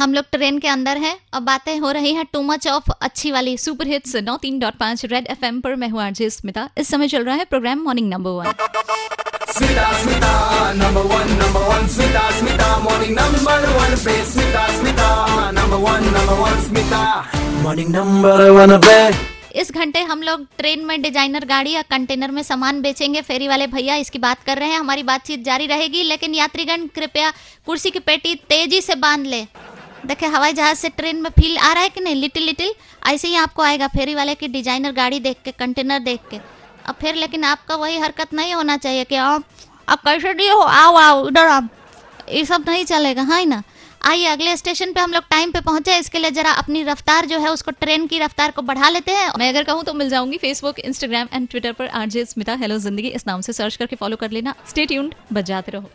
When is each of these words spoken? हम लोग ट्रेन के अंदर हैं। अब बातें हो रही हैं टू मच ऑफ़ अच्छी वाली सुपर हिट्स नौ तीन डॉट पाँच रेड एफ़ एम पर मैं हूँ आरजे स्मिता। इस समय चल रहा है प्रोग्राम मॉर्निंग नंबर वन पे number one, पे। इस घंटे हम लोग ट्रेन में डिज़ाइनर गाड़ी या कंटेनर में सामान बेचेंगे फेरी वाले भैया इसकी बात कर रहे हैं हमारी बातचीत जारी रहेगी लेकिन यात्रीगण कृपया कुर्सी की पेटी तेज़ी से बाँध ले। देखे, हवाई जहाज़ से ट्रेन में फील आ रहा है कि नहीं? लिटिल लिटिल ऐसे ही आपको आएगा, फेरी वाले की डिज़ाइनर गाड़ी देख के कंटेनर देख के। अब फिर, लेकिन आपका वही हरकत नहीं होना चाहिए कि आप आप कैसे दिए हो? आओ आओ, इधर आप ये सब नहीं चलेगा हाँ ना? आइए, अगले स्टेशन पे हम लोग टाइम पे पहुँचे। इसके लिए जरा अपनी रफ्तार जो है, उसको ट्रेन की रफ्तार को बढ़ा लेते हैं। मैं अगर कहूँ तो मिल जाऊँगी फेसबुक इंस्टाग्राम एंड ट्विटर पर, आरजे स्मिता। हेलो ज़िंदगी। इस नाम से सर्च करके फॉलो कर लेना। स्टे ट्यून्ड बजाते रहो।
हम 0.00 0.14
लोग 0.14 0.24
ट्रेन 0.32 0.58
के 0.58 0.68
अंदर 0.68 0.98
हैं। 0.98 1.16
अब 1.34 1.42
बातें 1.42 1.78
हो 1.78 1.90
रही 1.92 2.12
हैं 2.14 2.24
टू 2.32 2.40
मच 2.42 2.66
ऑफ़ 2.68 2.90
अच्छी 2.92 3.30
वाली 3.30 3.56
सुपर 3.58 3.86
हिट्स 3.86 4.14
नौ 4.18 4.36
तीन 4.36 4.58
डॉट 4.58 4.74
पाँच 4.74 5.04
रेड 5.04 5.26
एफ़ 5.30 5.44
एम 5.44 5.60
पर 5.60 5.74
मैं 5.76 5.88
हूँ 5.88 6.00
आरजे 6.02 6.28
स्मिता। 6.30 6.68
इस 6.78 6.88
समय 6.88 7.08
चल 7.08 7.24
रहा 7.24 7.34
है 7.36 7.44
प्रोग्राम 7.44 7.82
मॉर्निंग 7.82 8.08
नंबर 8.10 8.30
वन 8.30 8.46
पे 8.46 8.68
number 15.52 15.78
one, 15.80 16.02
पे। 18.84 19.30
इस 19.60 19.72
घंटे 19.72 20.00
हम 20.00 20.22
लोग 20.22 20.44
ट्रेन 20.58 20.84
में 20.84 21.00
डिज़ाइनर 21.02 21.44
गाड़ी 21.44 21.70
या 21.70 21.82
कंटेनर 21.82 22.30
में 22.30 22.42
सामान 22.42 22.80
बेचेंगे 22.82 23.20
फेरी 23.20 23.48
वाले 23.48 23.66
भैया 23.66 23.94
इसकी 23.96 24.18
बात 24.18 24.42
कर 24.46 24.58
रहे 24.58 24.68
हैं 24.68 24.78
हमारी 24.78 25.02
बातचीत 25.02 25.44
जारी 25.44 25.66
रहेगी 25.66 26.02
लेकिन 26.02 26.34
यात्रीगण 26.34 26.86
कृपया 26.86 27.32
कुर्सी 27.66 27.90
की 27.90 27.98
पेटी 27.98 28.34
तेज़ी 28.48 28.80
से 28.80 28.94
बाँध 28.96 29.26
ले। 29.26 29.40
देखे, 30.04 30.26
हवाई 30.26 30.52
जहाज़ 30.52 30.78
से 30.78 30.88
ट्रेन 30.90 31.16
में 31.16 31.30
फील 31.30 31.56
आ 31.58 31.72
रहा 31.72 31.82
है 31.82 31.88
कि 31.88 32.00
नहीं? 32.00 32.14
लिटिल 32.16 32.44
लिटिल 32.44 32.72
ऐसे 33.06 33.28
ही 33.28 33.34
आपको 33.36 33.62
आएगा, 33.62 33.88
फेरी 33.88 34.14
वाले 34.14 34.34
की 34.34 34.48
डिज़ाइनर 34.48 34.92
गाड़ी 34.92 35.20
देख 35.20 35.36
के 35.44 35.50
कंटेनर 35.52 35.98
देख 36.00 36.20
के। 36.30 36.38
अब 36.86 36.94
फिर, 37.00 37.14
लेकिन 37.14 37.44
आपका 37.44 37.76
वही 37.76 37.98
हरकत 37.98 38.32
नहीं 38.34 38.54
होना 38.54 38.76
चाहिए 38.76 39.04
कि 39.04 39.16
आप 39.16 39.44
आप 39.88 40.02
कैसे 40.04 40.32
दिए 40.34 40.50
हो? 40.50 40.60
आओ 40.60 40.94
आओ, 40.96 41.28
इधर 41.28 41.48
आप 41.48 41.68
ये 42.28 42.44
सब 42.44 42.64
नहीं 42.68 42.84
चलेगा 42.84 43.22
हाँ 43.22 43.44
ना? 43.44 43.62
आइए, 44.02 44.26
अगले 44.26 44.56
स्टेशन 44.56 44.92
पे 44.92 45.00
हम 45.00 45.12
लोग 45.12 45.22
टाइम 45.30 45.50
पे 45.52 45.60
पहुँचे। 45.60 45.96
इसके 45.98 46.18
लिए 46.18 46.30
जरा 46.30 46.50
अपनी 46.52 46.82
रफ्तार 46.82 47.26
जो 47.26 47.38
है, 47.38 47.50
उसको 47.50 47.70
ट्रेन 47.70 48.06
की 48.06 48.18
रफ्तार 48.18 48.50
को 48.50 48.62
बढ़ा 48.62 48.88
लेते 48.88 49.12
हैं। 49.12 49.30
मैं 49.38 49.48
अगर 49.48 49.64
कहूँ 49.64 49.84
तो 49.84 49.94
मिल 49.94 50.10
जाऊँगी 50.10 50.38
फेसबुक 50.38 50.78
इंस्टाग्राम 50.80 51.28
एंड 51.32 51.48
ट्विटर 51.48 51.72
पर, 51.72 51.86
आरजे 51.86 52.24
स्मिता। 52.24 52.54
हेलो 52.54 52.78
ज़िंदगी। 52.78 53.08
इस 53.08 53.26
नाम 53.26 53.40
से 53.40 53.52
सर्च 53.52 53.76
करके 53.76 53.96
फॉलो 53.96 54.16
कर 54.16 54.30
लेना। 54.30 54.54
स्टे 54.68 54.86
ट्यून्ड 54.86 55.14
बजाते 55.32 55.72
रहो। 55.72 55.90